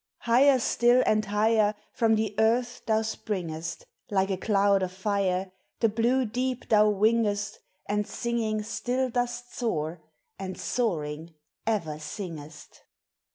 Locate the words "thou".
2.87-3.03, 6.69-6.89